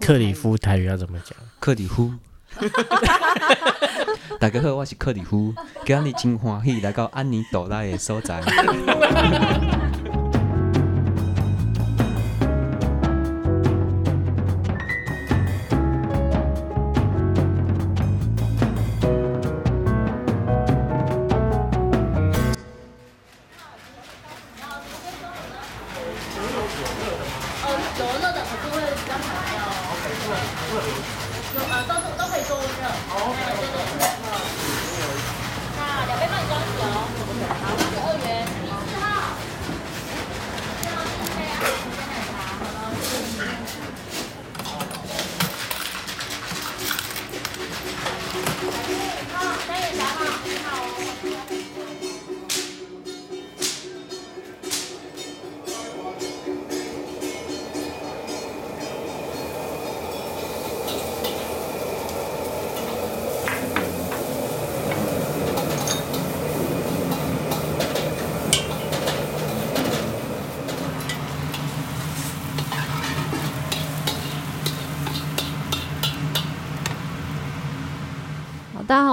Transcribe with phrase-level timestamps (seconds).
[0.00, 1.36] 克里夫台语要怎么讲？
[1.60, 2.12] 克里夫。
[4.40, 8.40] 大家好，我是克里夫，今日真欢喜来到安妮朵拉的所在。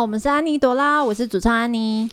[0.05, 2.07] 我们是安妮朵拉，我是主唱安妮。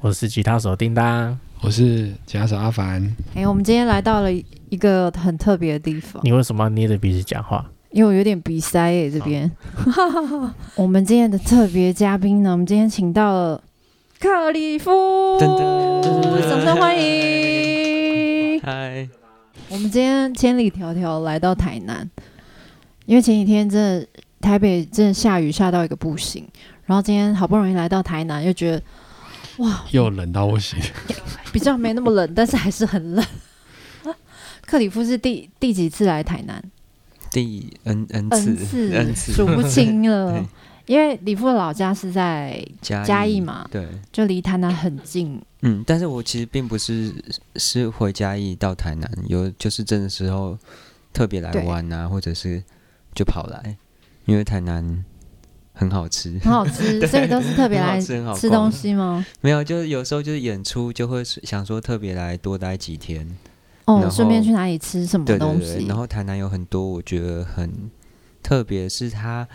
[0.00, 3.06] 我是吉他手叮当，我是吉他手阿凡。
[3.34, 7.62] 哎、我们今天来到了一个很特别的地方，你为什么要捏着鼻子讲话？
[7.90, 9.52] 因为我有点鼻塞耶，这边。
[10.74, 13.62] 我们今天的特别嘉宾呢，我们今天请到了
[14.18, 18.58] 克里夫，掌声欢迎。
[18.62, 19.06] 嗨，
[19.68, 22.08] 我们今天千里迢迢来到台南，
[23.04, 24.08] 因为前几天真的
[24.40, 26.48] 台北真的下雨下到一个不行，
[26.86, 28.82] 然后今天好不容易来到台南，又觉得
[29.58, 30.78] 哇，又冷到不行，
[31.52, 33.24] 比较没那么冷，但是还是很冷。
[34.66, 36.62] 克里夫是第第几次来台南？
[37.30, 40.44] 第 N N，N 次次 N 次数不清了。
[40.86, 45.40] 因为李夫的老家是在嘉嘉义嘛，对，就离台南很近。
[45.62, 47.10] 嗯，但是我其实并不是
[47.56, 50.58] 是回嘉义到台南，有就是真的时候
[51.10, 52.62] 特别来玩啊，或者是
[53.14, 53.78] 就跑来，
[54.26, 55.02] 因为台南
[55.74, 56.38] 很好吃。
[56.38, 59.24] 很好吃， 所以都是特别来吃很好吃东西吗？
[59.42, 63.28] 没有，就是有时候就是演出就会想说特别来多待几天，
[63.84, 65.80] 哦顺便去哪里吃什么对对东对。
[65.80, 65.86] 西？
[65.86, 67.90] 然后台南有很多我觉得很
[68.42, 69.46] 特别，是它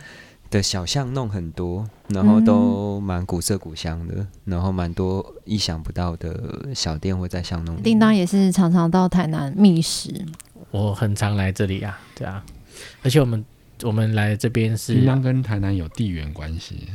[0.52, 7.82] 的小巷弄很多，然后都蛮古色古香的，然后蛮多意想不到的小店会在巷弄里。
[7.82, 10.26] 叮当也是常常到台南觅食，
[10.72, 12.44] 我很常来这里啊，对啊，
[13.04, 13.46] 而且我们
[13.84, 16.88] 我们来这边是应当跟台南有地缘关系，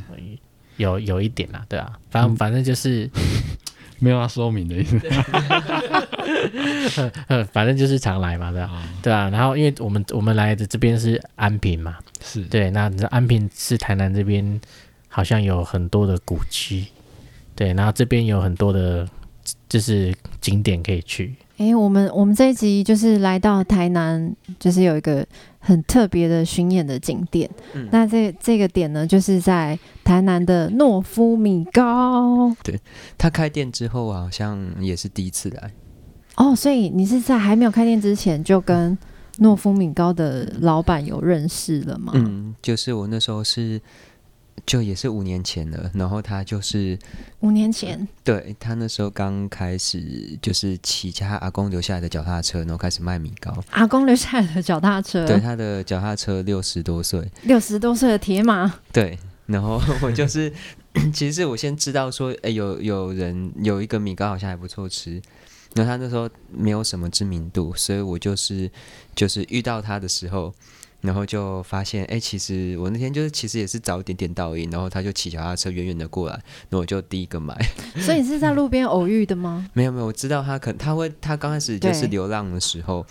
[0.77, 2.37] 有有一点啦，对啊，反正嗯。
[2.37, 3.09] 反正就是
[4.00, 5.00] 没有要说明的意思。
[7.28, 9.31] 呃， 反正就是常来嘛，对啊，啊，对啊。
[9.31, 14.61] 然后因为我们我们来的这边是安平嘛，是，对，那你知道安平是台南这边
[15.09, 16.89] 好像有很多的古迹，
[17.55, 19.09] 对，然后这边有很多的，
[19.69, 21.34] 就是景点可以去。
[21.59, 25.25] 诶，我们我们这一集就是来到台南，就是有一个
[25.60, 27.48] 很特别的巡演的景点。
[27.75, 32.53] 嗯那这这个点呢，就是在台南的诺夫米糕。
[32.64, 32.81] 对
[33.16, 35.70] 他开店之后好像也是第一次来，
[36.37, 38.97] 哦，所以你是在还没有开店之前就跟
[39.38, 42.12] 诺夫米糕的老板有认识了吗？
[42.16, 43.81] 嗯，就是我那时候是
[44.66, 46.98] 就也是五年前了，然后他就是
[47.41, 48.06] 五年前。
[48.22, 53.53] 对他那时候刚开始就是骑他阿公留下来的脚踏车，然后开始卖米糕。
[53.70, 60.50] 阿公留下来的脚踏车，对，他的脚踏车六十多岁，六十多岁的铁马，对，然后我就是，
[61.12, 65.20] 其实是我先知道说，哎，有有人有一个米糕好像还不错吃，
[65.75, 68.70] 然后他那时候没有什么知名度，所以我就是
[69.14, 70.54] 就是遇到他的时候，
[71.04, 77.54] 然后就发现，哎，其实我那天就是其实也是早一点点到营，然后他就骑脚踏车远远的过来，那我就第一个买，
[78.00, 79.69] 所以你是在路边偶遇的吗？
[79.75, 83.04] 没有没有，我知道他可他会他刚开始就是流浪的时候。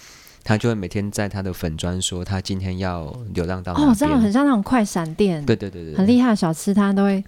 [0.45, 7.23] 他就会每天在他的粉砖说他今天要流浪到哪哦，我知道，边很像那种快闪店，对对对对，很厉害的小吃摊都会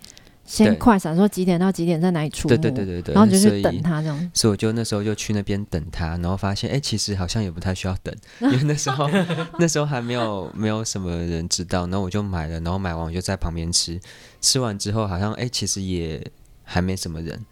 [0.45, 4.31] 先快闪说几点到几点在哪里出没，对对对对对，然后你就去等他这样。
[4.33, 9.09] 所以我就那时候就去那边等他，然后发现哎、诶其实好像也不太需要等， 因为那时候
[9.59, 13.99] 那时候还没有没有什么人知道，然后我就买了，然后买完我就在旁边吃，
[14.39, 16.23] 吃完之后好像哎、诶其实也
[16.63, 17.43] 还没什么人，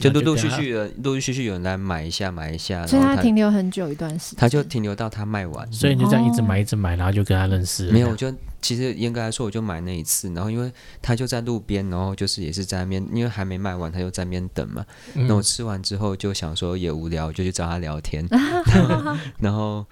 [0.00, 6.44] 就陆陆续续的陆陆续续有人来买一下买一下，所以他然后他停留很久一段时间，他就停留到他卖完，所以你就这样一直哦。
[6.44, 7.92] 买一直买，然后就跟他认识了。
[7.92, 8.32] 没有，我就
[8.62, 14.84] 其实严格来说，我就买那一次，然后因为他就在路边，然后就是也是在那边，因为还没卖完，他就在那边等嘛。
[15.14, 18.26] 嗯那我吃完之后就想说也无聊，就去找他聊天，
[19.38, 19.84] 然后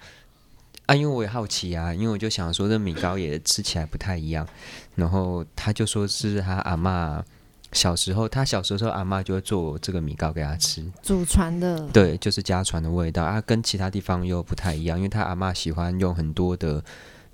[0.85, 4.47] 啊，因为我也好奇啊，因为我就想说这米糕也吃起来不太一样，
[4.95, 7.21] 然后他就说是他阿嬷
[7.71, 16.83] 小时候，他小时候阿嬷就会做这个米糕给他吃，祖传的，对，就是家传的味道啊，跟其他地方又不太一样，因为他阿嬷喜欢用很多的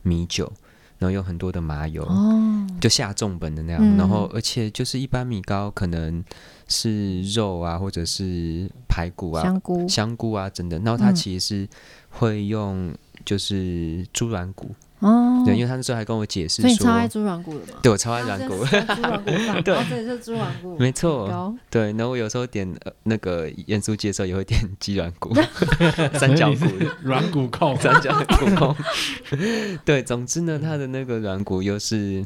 [0.02, 0.52] 米酒，
[1.00, 3.98] 然后用很多的麻油，哦，就下重本的那样，嗯。
[3.98, 6.24] 然后而且就是一般米糕可能
[6.68, 11.16] 是肉啊，或者是排骨啊、香菇，香菇啊等等，然后他嗯。
[11.16, 11.70] 其实是
[12.10, 12.94] 会用
[13.24, 14.70] 就是猪软骨，
[15.06, 17.80] 哦，对，因为他那时候还跟我解释说所以你超，爱猪软骨的吗？
[17.84, 19.78] 对我超爱软骨，猪软骨饭， 对。
[19.90, 25.34] 这里是猪软骨，没错，高，对，然后我有时候点、呃、那个盐酥鸡的时候也会点 鸡软骨、
[26.18, 26.66] 三角骨。
[27.04, 28.75] 软骨控，三角骨控。
[29.86, 32.25] 对，总之呢，它的那个软骨又是，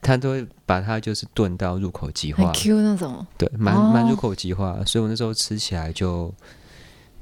[0.00, 3.90] 它都会把它就是炖到入口即化很，Q 那种，对，蛮哦。
[3.92, 6.32] 蛮入口即化，所以我那时候吃起来就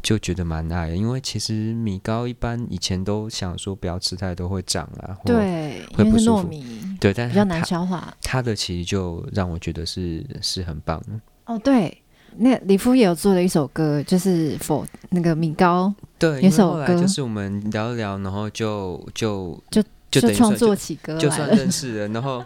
[0.02, 6.64] 就觉得蛮爱的，因为其实米糕一般以前都想说不要吃太多会长啊，对，会不舒服糯米，
[7.00, 8.14] 对，但是比较难消化。
[8.22, 11.20] 它的其实就让我觉得是是很棒的。
[11.46, 12.00] 哦，对，
[12.36, 21.48] 那李夫也有做了一首歌，就是否那个米糕，对，有因为首歌就是我们聊一聊，然后就就就就创作起歌就算。
[21.50, 22.44] 认识了，然后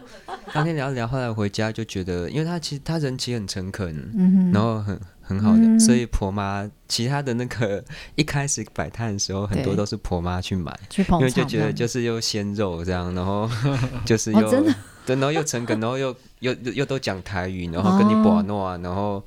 [0.52, 4.98] 当天聊一聊，后来回家就觉得，因为他其实他人其实很诚恳，嗯哼，然后很
[5.32, 5.80] 很好的，嗯。
[5.80, 7.84] 所以婆妈其他的那个
[8.14, 13.48] 一开始摆摊的时候，很多都是婆妈去买，去因为就觉得就是又鲜肉这样，然后
[14.04, 14.74] 就是又、哦真的？
[15.04, 19.22] 对，然后又诚恳，然后又又又又都讲台语，然后跟你把诺啊，然后。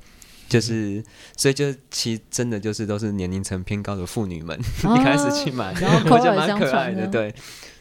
[0.48, 1.02] 就是，
[1.36, 4.56] 所以就其实真的就是都是年龄层偏高的妇女们、
[4.94, 7.34] 一开始去买，哦然后我觉得蛮可爱的，对。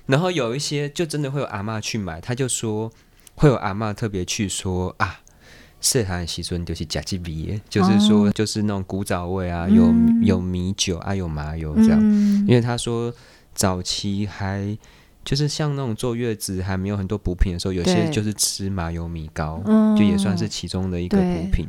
[0.08, 2.92] 然后有一些就真的会有阿嬷去买，他就说
[3.36, 5.20] 会有阿嬷特别去说啊，
[5.86, 12.00] 社韩西村就是假鸡鼻，就是说就是那种古早味啊，有嗯有米酒啊，有麻油这样。
[12.02, 13.14] 嗯因为他说
[13.54, 14.76] 早期还
[15.24, 21.68] 就是像那种坐月子还没有很多补品的时候，有些对就是吃麻油米糕，嗯就也算是其中的一个对补品。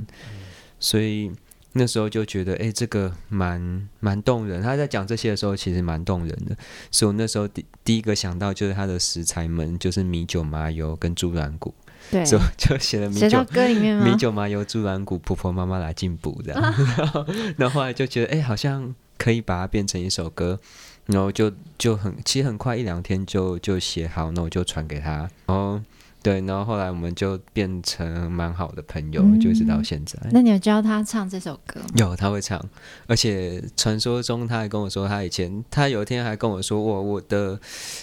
[0.81, 1.31] 所以
[1.73, 4.63] 那时候就觉得，哎、这个蛮蛮动人。
[4.63, 6.57] 他在讲这些的时候，其实蛮动人的。
[6.91, 11.75] 所以我那时候第第一个想到就是他的食材们，就是米酒、麻油跟猪软骨，
[12.11, 13.45] 对，所以 就写了米酒。
[13.45, 14.05] 歌里面吗？
[14.05, 16.61] 米酒、麻油、猪软骨，婆婆妈妈来进补这样，
[16.97, 17.27] 然 后
[17.57, 20.59] 然后后来就觉得，哎、好像可以把它变成一首歌，
[21.07, 25.81] 然后就就很，其实很快一两天就就写好，那我就传给他，然后
[26.27, 30.19] 对，然后后来我们就变成蛮好的朋友，嗯就一直到现在。
[30.33, 31.87] 那你有教他唱这首歌吗？
[31.95, 32.61] 有他会唱，
[33.07, 37.57] 而且传说中他还跟我说，他以前他有一天还跟我说，我我的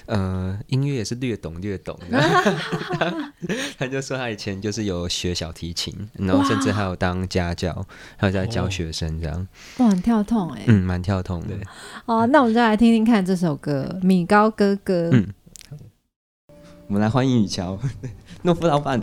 [0.06, 2.18] 呃音乐也是略懂略懂的，
[3.78, 7.86] 他就说他以前就是有学小提琴，然后甚至还有当家教，
[8.16, 9.46] 还有在教学生这样，
[9.80, 11.50] 哇，很跳痛哎、嗯，蛮跳痛的。
[12.06, 15.10] 哦，那我们就来听听看这首歌《米高哥哥》。
[15.12, 15.28] 嗯
[16.94, 17.75] 我们来欢迎雨乔，
[18.44, 19.01] 诺夫老板。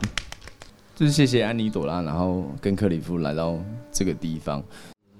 [0.94, 3.58] 就是谢谢安妮朵拉，然后跟克里夫来到
[3.90, 4.62] 这个地方。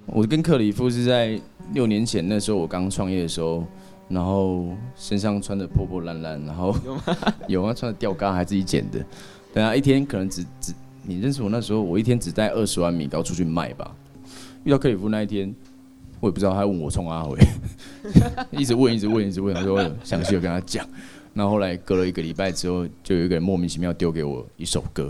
[0.06, 1.36] 我跟克里夫是在
[1.72, 3.66] 六年前，那时候我刚创业的时候，
[4.08, 7.02] 然后身上穿的破破烂烂，然后 有吗？
[7.48, 9.04] 有啊，穿的吊嘎还自己剪的。
[9.52, 13.92] 等下一天可能只只你认识我那时候，我一天只带二十万米糕出去卖吧。
[14.62, 15.52] 遇到克里夫那一天，
[16.20, 17.36] 我也不知道他问我冲阿回，
[18.52, 20.86] 一直问一直问一直问，他说我详细的跟他讲。
[21.34, 25.08] 然后后来隔了一个礼拜之后，就有一个人莫名其妙丢给我一首歌，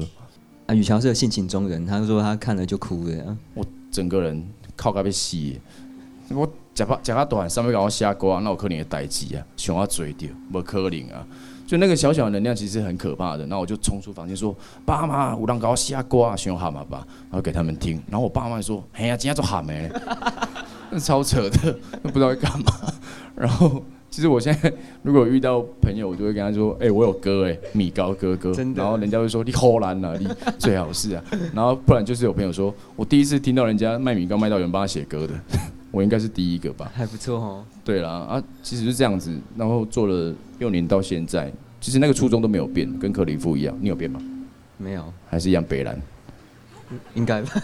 [0.66, 3.36] 啊，雨乔是个性情中人，他说他看了就哭了。
[3.90, 5.36] 整个人靠到要死。
[6.30, 9.44] 我食饱食到大汉，上面搞我瞎瓜，那我可能也代志啊？
[9.56, 11.26] 想要追掉，无可能啊！
[11.66, 13.44] 就那个小小的能量其实很可怕的。
[13.46, 14.54] 那我就冲出房间说
[14.86, 18.00] ：“爸妈，有人搞我写歌啊，想喊嘛吧？”然后给他们听。
[18.08, 19.90] 然后我爸妈说：“哎呀、啊，今天做喊没？”
[20.90, 22.72] 那超扯的，不知道会干嘛。
[23.36, 31.24] 然后其实我现在 如果遇到朋友，我就会跟他说：“哎、我有歌哎、米高哥哥。”然后人家会说：“你好难啊， 你最好是啊。
[31.54, 35.34] ”然后不然就是有朋友说：“我第一次听到人家卖米糕卖到有人帮他写歌的，
[35.92, 37.64] 我应该是第一个吧。”还不错哦。
[37.84, 41.50] 对啦，啊，其实是这样子，然后做了六年到现在，
[41.80, 43.76] 其实那个初衷都没有变，跟克里夫一样。
[43.80, 44.20] 你有变吗？
[44.76, 45.96] 没有，还是一样北蓝？
[47.14, 47.62] 应该吧。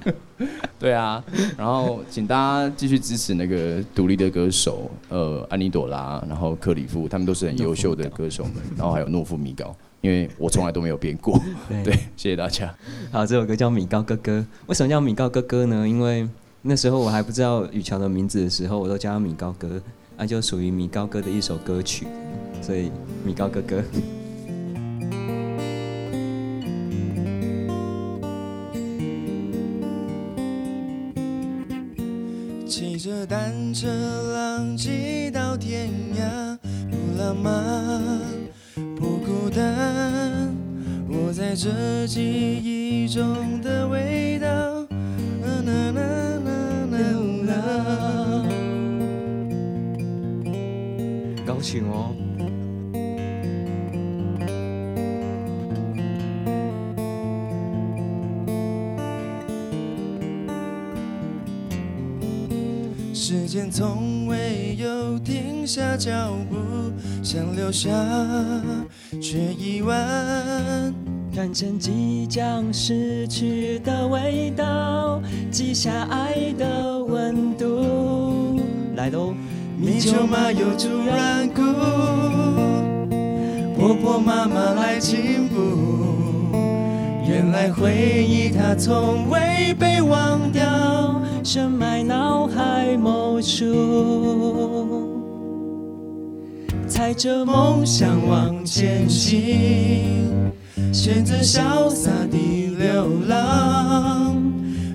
[0.78, 1.22] 对啊，
[1.56, 11.40] 然后请大家继续支持那个独立的歌手，呃，安妮朵拉，然后克里夫，他们都是很优秀的歌手们，然后还有诺夫米高，因为我从来都没有变过。
[11.82, 12.74] 对，谢谢大家。
[13.10, 14.38] 好，这首歌叫《米高哥哥》。
[14.66, 15.88] 为什么叫米高哥哥呢？
[15.88, 16.28] 因为
[16.62, 19.80] 那时候我还不知道雨桥的名字的时候，我都叫他米高哥，
[20.18, 22.06] 那、就属于米高哥的一首歌曲，
[22.60, 22.90] 所以
[23.24, 23.82] 米高哥哥。
[33.04, 33.86] 着单车
[34.32, 36.56] 浪迹到天涯，
[36.90, 38.00] 不浪漫，
[38.96, 40.50] 不孤单。
[41.06, 44.48] 我在这记忆中的味道。
[44.48, 44.86] 啦
[45.66, 46.00] 啦啦
[46.46, 46.50] 啦
[46.92, 46.98] 啦
[47.46, 47.52] 啦
[51.44, 52.23] 高兴哦。
[63.54, 66.10] 间从未有停下脚
[66.50, 66.56] 步，
[67.22, 67.88] 想留下，
[69.22, 69.96] 却遗忘。
[71.32, 78.58] 看见即将失去的味道，记下爱的温度。
[78.96, 79.32] 来喽，
[79.78, 81.62] 米酒马有主软骨，
[83.76, 85.54] 婆婆妈妈来进补。
[87.24, 95.12] 原来回忆它从未被忘掉，深埋脑海某处。
[96.88, 100.50] 踩着梦想往前行，
[100.90, 102.38] 选择潇洒的
[102.78, 104.42] 流浪。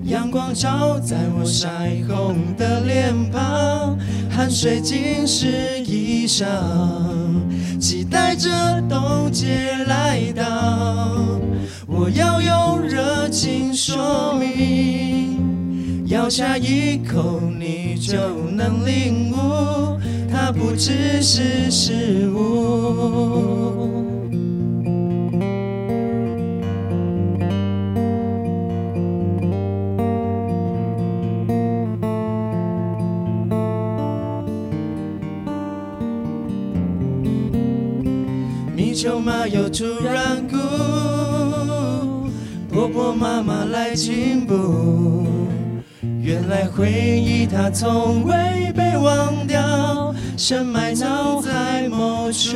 [0.06, 1.70] 阳光照在我晒
[2.08, 3.96] 红的脸庞，
[4.28, 6.48] 汗水浸湿衣裳，
[7.80, 8.50] 期待着
[8.90, 10.44] 冬节来到。
[11.86, 15.19] 我要用热情说明，
[16.10, 18.18] 咬下一口你就
[18.50, 23.88] 能领悟，它不只是食物。
[38.76, 40.58] 米酒马有主软骨，
[42.68, 45.29] 婆婆妈妈来进补。
[46.40, 52.56] 原来回忆它从未被忘掉，深埋脑海某处。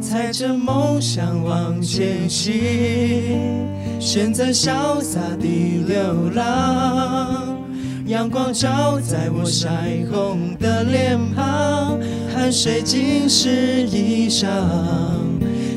[0.00, 2.52] 踩着梦想往前行，
[3.98, 7.58] 选择潇洒的流浪。
[8.06, 9.68] 阳光照在我晒
[10.08, 11.98] 红的脸庞，
[12.32, 14.46] 汗水浸湿衣裳，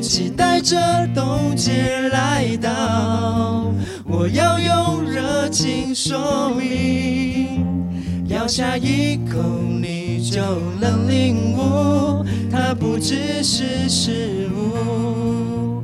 [0.00, 0.78] 期待着
[1.16, 1.72] 冬季
[2.12, 3.69] 来到。
[4.12, 7.64] 我要用热情说明，
[8.28, 9.40] 咬下一口
[9.80, 10.42] 你就
[10.80, 15.82] 能领悟，它不只是食物。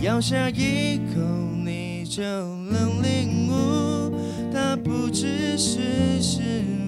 [0.00, 1.20] 咬下一口
[1.64, 4.12] 你就能领悟，
[4.52, 6.40] 它不只是食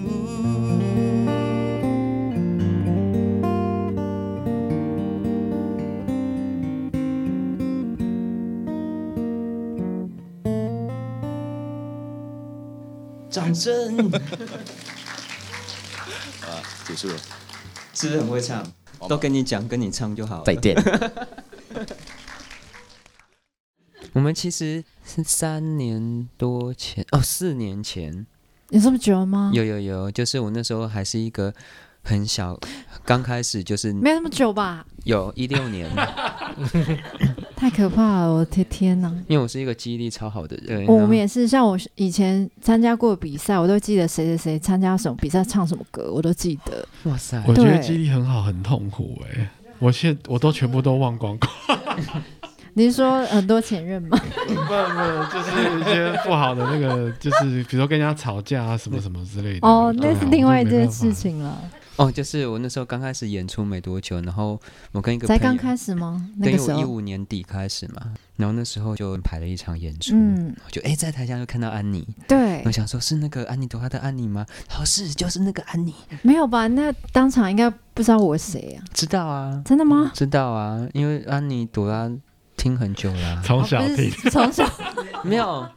[13.31, 13.97] 掌声！
[16.43, 17.17] 啊，结束了，
[17.93, 18.61] 是不是很会唱？
[19.07, 20.43] 都跟你讲，跟你唱就好了。
[20.43, 20.75] 再见。
[24.13, 28.27] 我们其实是三年多前哦，四年前
[28.69, 29.51] 有这么久吗？
[29.53, 31.53] 有有有，就是我那时候还是一个
[32.03, 32.59] 很小，
[33.05, 34.85] 刚开始就是没那么久吧？
[35.05, 35.89] 有一六年，
[37.61, 38.33] 太可怕了！
[38.33, 39.07] 我的天天哪！
[39.27, 46.83] 因为我是一个记忆力超好的人，我们也是，像我以前参加过比赛，我都记得谁谁谁参加什么比赛唱什么歌，我都记得。
[47.03, 51.53] 哇塞，我觉得记忆力很好，很痛苦哎、我现我都全部都忘光光，
[52.73, 54.17] 你是说很多前任吗？
[54.49, 59.67] 不不，就是一些不好的那个，就是比如说跟人家吵架啊，什么什么之类的。
[59.67, 61.13] 哦，那是另外一件事。
[61.13, 61.61] 情了。
[62.01, 64.59] 哦，就是我那时候刚开始演出没多久，然后
[64.91, 66.29] 我跟一个才朋友刚开始吗？
[66.37, 74.43] 那时候，一五年底开始嘛，然后那时候就排了一场演出，嗯，我就哎在台下就看到安妮，对我，想说是那个安妮朵拉的安妮吗？
[74.67, 75.93] 好是就是那个安妮，
[76.23, 76.67] 没有吧？
[76.67, 78.83] 那当场应该不知道我是谁啊？
[78.93, 80.11] 知道啊，真的吗？
[80.15, 82.11] 知道啊，因为安妮朵拉
[82.57, 84.67] 听很久啦、从小听是从小
[85.23, 85.67] 没有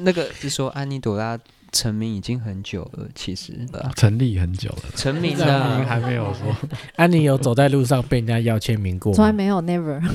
[0.00, 1.38] 那个是说安妮朵拉
[1.72, 6.54] 成名已经很久了，其实、呃成立很久了，成名但您的还没有说。
[6.96, 9.16] 安妮有走在路上被人家要签名过吗？
[9.16, 10.00] 从来没有，never，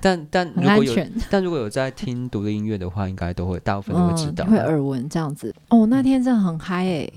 [0.00, 1.06] 但但如果有。
[1.30, 4.44] 但如果有在听独立音乐的话，应该都会大部分都会知道。
[4.48, 5.54] 嗯会耳闻这样子。
[5.68, 7.12] 哦，那天真的很嗨诶、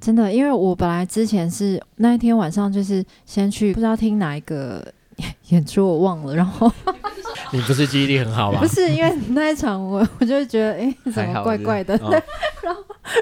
[0.00, 4.86] 真的，因为我本来之前是那一天晚上就是先去不知道听哪一个
[5.50, 6.70] 演出我忘了，然后
[7.52, 8.66] 你不是记忆力很好吗不？
[8.68, 12.22] 是因为那一场我 我就觉得哎、怎么怪怪的，哦。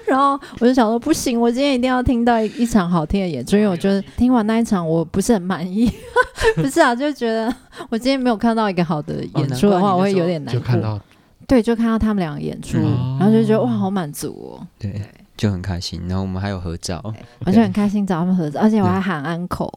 [0.07, 5.91] 然后我就想说不行，我今天一定要听到一一场好听的演出，因为我觉得听完那一场我不是很满意，
[6.57, 7.53] 不是啊，就觉得
[7.91, 10.61] 我今天没有看到一个好的演出的话，我会有点难过。
[10.61, 10.99] 就看到
[11.49, 14.67] 对，就看到他们两个演出，嗯然后就觉得哇，好满足哦。
[14.79, 15.03] 对，
[15.37, 16.01] 就很开心。
[16.09, 17.03] 然后我们还有合照，
[17.47, 19.73] 我就很开心找他们合照，而且我还喊安口，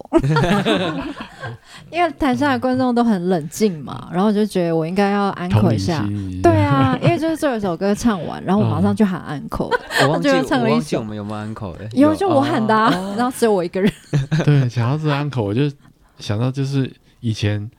[1.91, 6.05] 因为台下的观众都很冷静嘛，然后我就觉得我应该要安口一下。
[6.43, 9.71] 对啊，因为就是这首歌唱完，然后我马上就喊安口，
[10.03, 11.79] 我忘记就唱了一我忘记首我们有没有安口了。
[11.93, 13.91] 有就我喊的、啊，然后只有我一个人。
[14.45, 15.71] 对，想到这安口，我就
[16.19, 17.69] 想到就是以前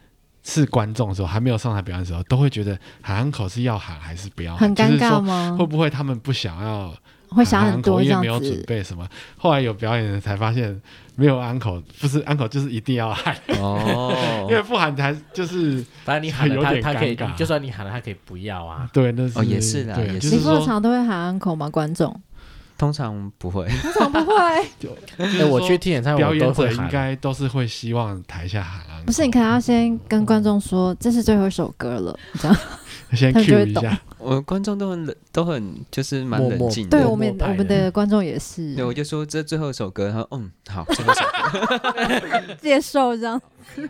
[0.43, 5.67] 是观众的时候，还没有上台表演的时候，都会觉得喊安口是要喊还是不要喊，很尴就是说尬吗会？
[5.67, 6.93] 不会他们不想要
[7.29, 8.63] 会想很多这样因为没有准。
[8.67, 9.07] 备什么？
[9.37, 10.81] 后来有表演的才发现，
[11.15, 18.89] 没有安口，不是安口就是一定要喊，哦 因为不喊才就是反正你喊了他，有点他可以就算你喊了，他可以不要啊。
[18.93, 21.69] 对，那是哦也是你就是你过场都会喊安口吗？
[21.69, 22.15] 观众
[22.79, 24.35] 通常不会，通常不会，
[25.19, 32.57] 哎，我去听演唱会表我都演者应，该都是会希望台下喊啊，不是你可能要先跟观众说这是最后一首歌了，这样。
[33.13, 36.99] 先他们就 Q 会懂一下，我们观众都很冷，都很就是蛮冷静的。
[36.99, 43.41] 对我们我们的的观众也是对，我就说这最后一首歌，他说嗯好， 最后一首歌接受这样。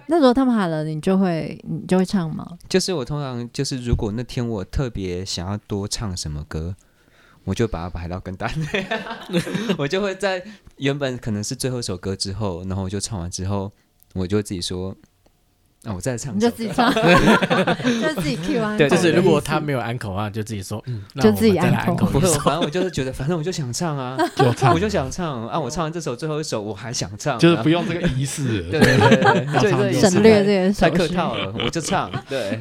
[0.07, 2.47] 那时候他们喊了，你就会你就会唱吗？
[2.69, 6.77] 就是我通常就是如果那天我特别想要多唱什么歌，
[7.47, 8.87] 我就把它排到更大内，
[9.79, 10.43] 我就会在
[10.79, 13.73] 原本可能是最后一首歌之后，然后我就唱完之后，
[14.15, 14.93] 我就自己说，
[15.85, 16.93] 啊，我再唱你就自己唱，
[18.03, 18.77] 就自己 Q 完。
[18.77, 21.95] 对就是如果他没有安口的话，就自己说，嗯，那就自己安口。
[22.07, 24.75] 不会，反正我就是觉得，反正我就想唱啊，就唱。
[24.75, 28.63] 我就想唱啊，我唱完这首最后一首，我还想唱啊，就是不用这个仪式。
[28.67, 30.91] 了，对对对省略这个太。
[30.91, 32.61] 客套了，我就唱，对，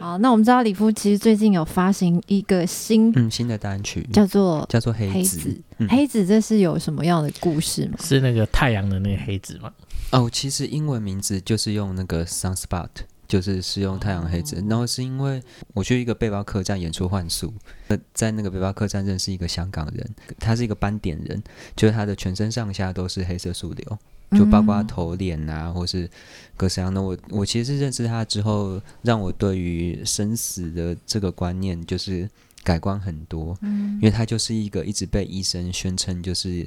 [0.00, 7.98] 好，那我们知道李夫其实最近有发行一个新嗯，新的单曲叫做叫做黑黑子黑子这是有什么样的故事吗？
[8.00, 9.70] 是那个太阳的那个黑子吗？
[10.12, 12.88] 哦，其实英文名字就是用那个 sunspot，
[13.28, 14.56] 就是是用太阳黑子。
[14.68, 15.42] 然后是因为
[15.74, 17.52] 我去一个背包客栈演出幻术，
[17.88, 21.42] 呃在那个背包客栈认识一个香港人，他是一个斑点人，
[21.76, 23.98] 就是他的全身上下都是黑色素瘤，
[24.32, 26.08] 就包括嗯头脸啊，或是
[26.56, 27.02] 各式各样的。
[27.02, 32.28] 我我其实是认识他之后，让我对于生死的这个观念就是
[32.62, 36.66] 改观很多，嗯因为他就是一个一直被医生宣称就是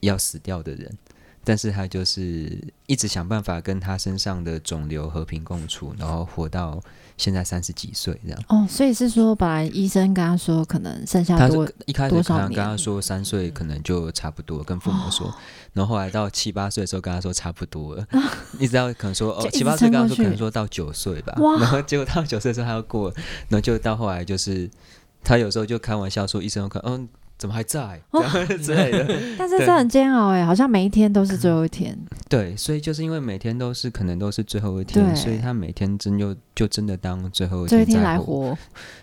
[0.00, 0.96] 要死掉的人。
[1.48, 6.78] 但是他就是一直想办法跟他身上的肿瘤和平共处，然后活到
[7.16, 8.38] 现在三十几岁这样。
[8.48, 15.34] 哦，所以是说，本来医生跟他说可能剩下他多一开始可能跟他说三岁可能就差不多，跟父母说，
[15.72, 18.06] 然后后来到七八岁的时候跟他说差不多了，
[18.60, 23.10] 一直到可能说哦七八岁跟他说可能说到九岁吧，然后结果到九岁的时候他要过，
[23.48, 24.68] 然后就到后来就是
[25.24, 28.00] 他有时候就开玩笑说医生有可能嗯怎么还在？
[28.60, 31.96] 之类的，对 但是这很煎熬哎，好像每一天都是最后一天。
[32.28, 38.54] 对，所以就是因为每天都是可能都是最后一天，所以他每天真就就真的当最后一天来活，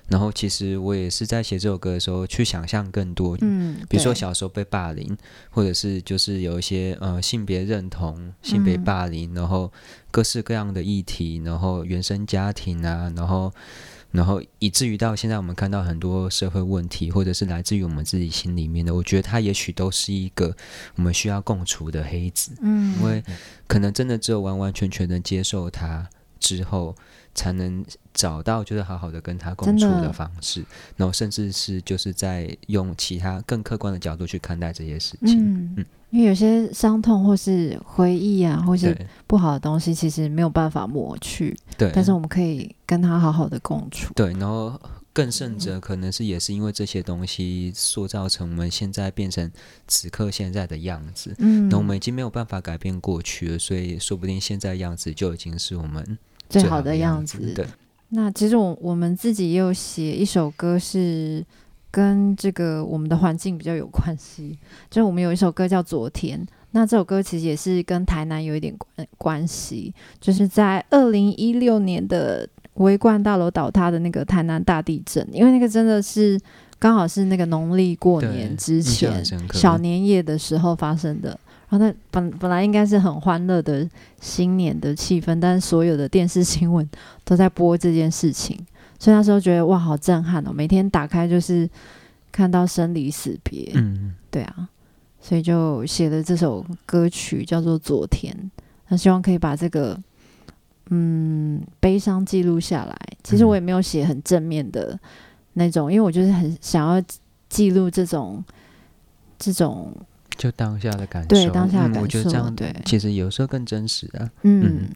[0.10, 5.18] 然后其实我也是在写这首歌的时候去想象更多，嗯，比如说小时候被霸凌，
[5.50, 9.72] 或者是就是有一些呃性别认同、性别嗯霸凌，然后
[10.12, 13.52] 各式各样的议题，然后原生家庭啊，然后
[14.12, 20.56] 然后以至于到现在我们看到很多社会问题，或者是来自于我们自己心里面的，我觉得它也许都是一个
[20.96, 22.52] 我们需要共处的黑子。
[22.62, 23.24] 嗯，因为
[23.68, 26.96] 可能真的只有完完全全的接受他之后，
[27.36, 35.38] 才能找到就是好好的跟他共处的的方式，然后甚至是就是在用其他更客观的角度去看待这些事情。
[35.38, 44.14] 嗯嗯，因为有些伤痛或是回忆啊，或是不好的东西，其实没有办法抹去，对，但是我们可以跟他好好的共处。
[44.16, 44.80] 对，然后
[45.12, 49.52] 更甚者，可能是也是因为这些东西塑造成我们现在变成
[49.88, 51.36] 此刻现在的样子。
[51.40, 56.18] 嗯，那我们已经没有办法改变过去了，所以说不定现在样子就已经是我们
[56.50, 57.54] 最好好的样子。
[57.54, 57.66] 对，
[58.10, 61.44] 那其实我我们自己也有写一首歌，是
[61.92, 64.58] 跟这个我们的环境比较有关系。
[64.90, 66.40] 就是我们有一首歌叫《昨天》，
[66.72, 76.40] 那这首歌其实也是跟台南有一点关关系，就是在二零一六年的维冠大楼倒塌的那个台南大地震，因为那个真的是
[76.78, 81.40] 刚好是那个农历过年之前小年夜的时候发生的。
[81.70, 83.88] 然后那本本来应该是很欢乐的
[84.22, 86.88] 新年的气氛， 但是所有的电视新闻
[87.24, 88.58] 都在播这件事情，
[89.00, 90.52] 所以那时候觉得哇，好震撼哦！
[90.54, 91.70] 每天打开就是
[92.32, 94.14] 看到生离死别，嗯。
[94.30, 94.68] 对啊，
[95.22, 98.34] 所以就写了这首歌曲叫做《昨天》，
[98.90, 99.98] 那希望可以把这个
[100.90, 102.96] 嗯悲伤记录下来。
[103.24, 105.00] 其实我也没有写很正面的
[105.54, 107.02] 那种，因为我就是很想要
[107.48, 108.44] 记录这种
[109.40, 109.96] 这种
[110.38, 114.30] 就当下的感受，对当下感受，我觉得这样对，其实有时候更真实啊。
[114.44, 114.90] 嗯嗯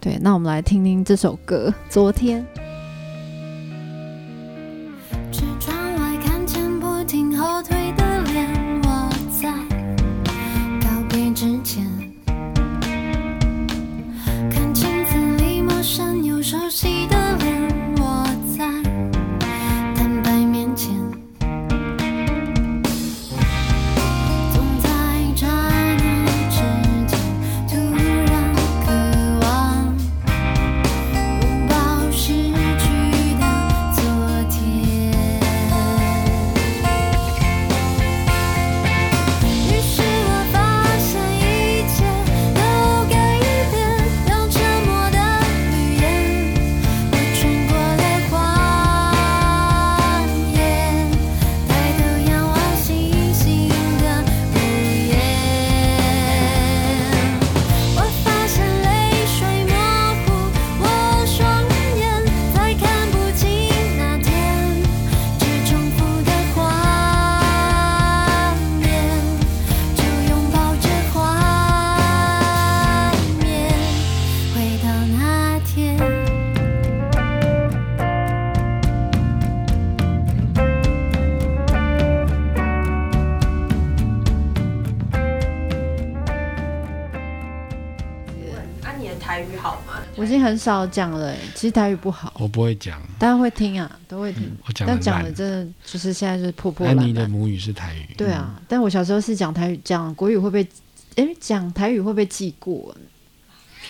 [0.00, 0.18] 对。
[0.20, 2.44] 那我们来听听这首歌《昨天》。
[90.56, 97.30] 很少讲了、欸，其实台语不好，我不会讲，大家会听啊，都会听，我讲但讲的真的就是现在就是破破烂安妮的烂。
[97.30, 100.66] 母语是台语，对啊，但我小时候是讲台语，讲国语会被，
[101.16, 102.96] 哎，讲台语会被记过。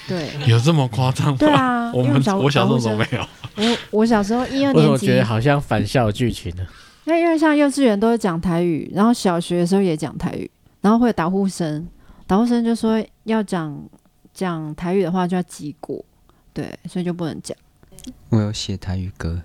[0.09, 1.37] 对嗯，有这么夸张吗？
[1.39, 3.29] 对啊，我们小我小时候都没有。
[3.55, 6.67] 我我小时候 一二年级觉得好像返校剧情呢？
[7.05, 10.51] 那因为像幼稚园都是讲台语，然后小学的时候也讲台语，
[10.81, 11.87] 然后会有导呼声，
[12.27, 13.81] 导呼声就说要讲
[14.35, 16.05] 讲台语的话就要记过，
[16.57, 17.55] 对，所以就不能讲。
[18.31, 19.43] 我有写台语歌，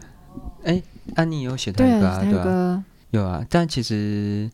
[0.63, 0.82] 哎，
[1.15, 3.45] 安妮有写台语歌啊，对啊，有啊。
[3.50, 4.50] 但其实，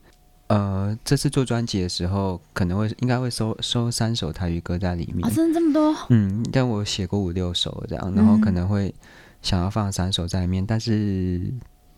[0.48, 5.30] 呃，这次做专辑的时候，可能会应该会收收三首台语歌在里面啊，。
[5.32, 5.94] 真的这么多？
[6.10, 8.92] 嗯，但我写过五六首这样，然后可嗯能会
[9.40, 11.40] 想要放三首在里面，但是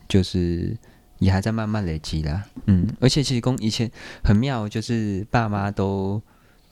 [0.07, 0.77] 就是
[1.17, 2.43] 也还在慢慢累积啦。
[2.67, 3.89] 嗯，而且其实公以前
[4.23, 6.21] 很妙，就是爸妈都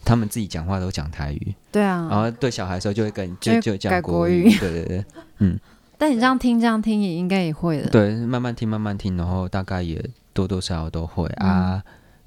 [0.05, 5.05] 他们自己讲话都讲台语，对啊，然后对小孩的时候就会跟就就讲国国语对对对
[5.39, 5.59] 嗯
[5.97, 7.89] 但你这样听这样听也应该也会的。
[7.89, 11.83] 对，慢慢听慢慢听，然后大概也多多少少都会嗯啊。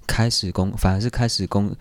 [0.06, 1.74] 开始工反而是开始工。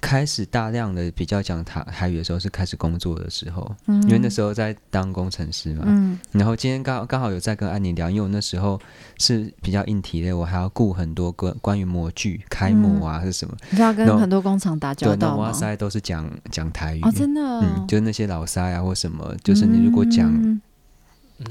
[0.00, 6.18] 开始大量的比较讲台台语的时候，是开始工作的时候，嗯，因为那时候在当工程师嘛，嗯。
[6.32, 8.80] 然后今天刚好刚好有在跟安妮聊，因为我那时候
[9.18, 15.44] 是比较硬体类，我还要顾很多关关于模具开模啊是什么，你要跟很多工厂打交道吗？
[15.44, 20.60] 哇塞都是讲讲台语，哦，真的哦，嗯，就是那些老塞啊或什么，就是你如果讲嗯。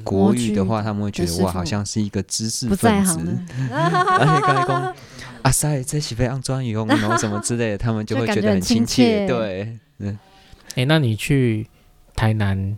[0.03, 3.19] 国语的话，他们会觉得我，好像是一个知识分子。
[3.71, 4.93] 而且刚才讲
[5.41, 9.27] 啊塞，这是非常专用， 然后什么之类的，他们就会觉得很亲亲切，切。
[9.27, 10.19] 对，嗯，
[10.75, 11.67] 哎、那你去
[12.15, 12.77] 台南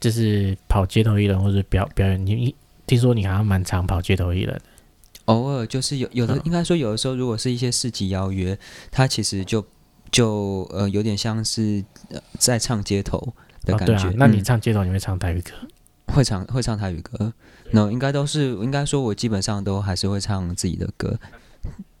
[0.00, 2.54] 就是跑街头艺人或者表表演，你你
[2.86, 4.54] 听说你好像蛮常跑街头艺人。
[4.54, 4.62] 的，
[5.26, 8.58] 偶尔就是有有的嗯，应该说有的时候，如果是一些市集邀约，
[8.90, 9.64] 他其实就
[10.10, 13.18] 就呃有点像是呃在唱街头
[13.64, 14.12] 的哦，感觉。
[14.16, 15.50] 那你嗯唱街头你会唱台语歌？
[16.14, 17.32] 会唱会唱台语歌，
[17.72, 21.18] 那应该都是应该说，我基本上都还是会唱自己的歌，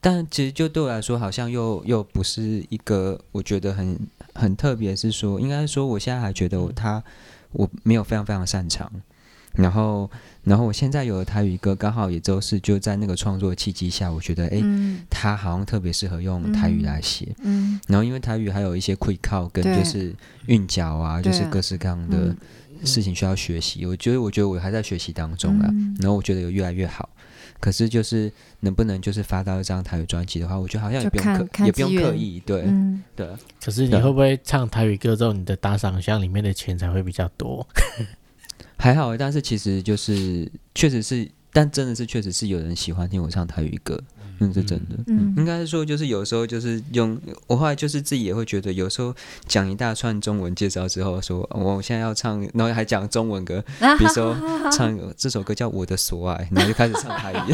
[0.06, 3.98] 但其实就对我来说，好像又又不是一个我觉得很
[4.36, 7.02] 很特别，是说应该说我现在还觉得我他
[7.50, 8.88] 我没有非常非常擅长，
[9.54, 10.08] 然后
[10.44, 20.14] 然后我现在有了台语歌刚好也都是就在那个创作契机下，我觉得诶，嗯他好像特别适合用台语来写，嗯然后因为台语还有一些会靠跟就是
[20.46, 22.16] 韵脚啊，就是各式各样的。
[22.26, 22.36] 嗯
[22.84, 23.86] 事情需要学习。
[23.86, 25.66] 我觉得，我觉得我还在学习当中啊。
[25.72, 27.08] 嗯然后我觉得有越来越好。
[27.60, 33.28] 可是就是能不能就是发到一张台语专辑的话，我觉得好像也不用刻，也不用刻意，对、嗯，对。
[33.64, 37.66] 可是你会不会唱台语歌之后，你的打赏箱里面的钱才会比较多？
[38.78, 43.98] 还好欸，但是其实就是确实是，但真的是确实是有人喜欢听我唱台语歌，
[44.38, 44.96] 嗯，是真的。
[45.08, 47.18] 嗯应该是说，就是有时候就是用
[47.48, 49.14] 我后来就是自己也会觉得，有时候
[49.48, 53.60] 讲一大串中文介绍之后说，哦我现在要唱，然后还讲中文歌，
[53.98, 54.36] 比如说
[54.70, 57.52] 唱这首歌叫《我的所爱》，然后就开始唱台语，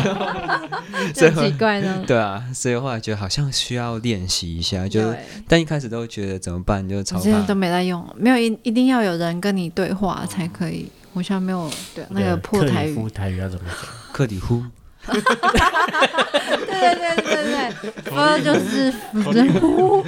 [1.14, 2.04] 所以后很奇怪呢。
[2.06, 5.16] 对啊，所以后来觉得好像需要练习一下，就是
[5.48, 7.62] 但一开始都觉得怎么办，就超怕我现在都。
[7.62, 10.90] 没在用，没有一一定要有人跟你对话才可以。
[11.12, 13.76] 我现在没有对那个破台语克里夫，台语要怎么讲？
[14.12, 14.60] 克里夫，
[15.04, 18.90] 对对对对 对，喝就是
[19.24, 20.04] 喝，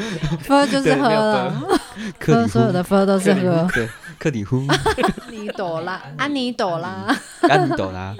[0.48, 1.52] 喝就是喝对没有了，
[2.18, 3.68] 克里夫喝所有，的喝都是喝。
[3.74, 4.62] 对，克里夫，
[5.30, 8.14] 你朵拉，安妮朵拉，安妮朵拉，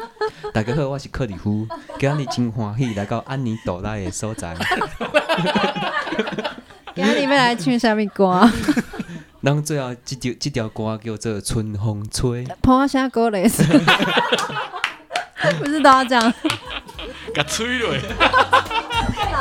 [0.53, 1.67] 大家好，我是克里夫，
[1.99, 4.57] 今日真欢喜来到安妮朵拉的所在。
[6.95, 8.51] 今日你要来唱什么歌？
[9.43, 13.67] 咱最后这条这条歌叫做《春风吹》，碰到下歌雷声，
[15.59, 16.33] 不是都要这样？
[17.35, 17.99] 给吹了。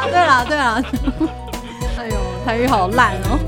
[0.10, 0.82] 对啦对啦，
[1.98, 3.40] 哎呦，台语好烂哦。